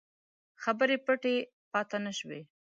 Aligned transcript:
خبرې 0.63 0.97
پټې 1.05 1.35
پاته 1.71 1.97
نه 2.05 2.11
شوې. 2.19 2.41